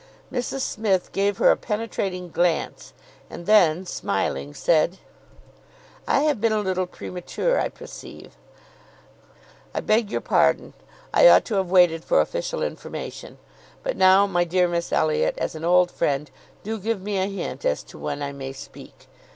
Mrs 0.33 0.61
Smith 0.61 1.11
gave 1.11 1.37
her 1.37 1.51
a 1.51 1.55
penetrating 1.55 2.31
glance, 2.31 2.91
and 3.29 3.45
then, 3.45 3.85
smiling, 3.85 4.51
said— 4.51 4.97
"I 6.07 6.21
have 6.21 6.41
been 6.41 6.51
a 6.51 6.59
little 6.59 6.87
premature, 6.87 7.59
I 7.59 7.69
perceive; 7.69 8.35
I 9.75 9.81
beg 9.81 10.09
your 10.09 10.19
pardon. 10.21 10.73
I 11.13 11.27
ought 11.27 11.45
to 11.45 11.53
have 11.57 11.69
waited 11.69 12.03
for 12.03 12.19
official 12.19 12.63
information. 12.63 13.37
But 13.83 13.95
now, 13.95 14.25
my 14.25 14.43
dear 14.43 14.67
Miss 14.67 14.91
Elliot, 14.91 15.35
as 15.37 15.53
an 15.53 15.63
old 15.63 15.91
friend, 15.91 16.31
do 16.63 16.79
give 16.79 16.99
me 16.99 17.19
a 17.19 17.27
hint 17.27 17.63
as 17.63 17.83
to 17.83 17.99
when 17.99 18.23
I 18.23 18.31
may 18.31 18.53
speak. 18.53 19.07